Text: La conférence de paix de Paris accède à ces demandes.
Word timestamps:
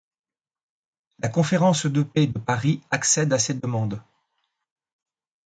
La 1.19 1.29
conférence 1.29 1.85
de 1.85 2.01
paix 2.01 2.25
de 2.25 2.39
Paris 2.39 2.81
accède 2.89 3.31
à 3.33 3.37
ces 3.37 3.53
demandes. 3.53 4.01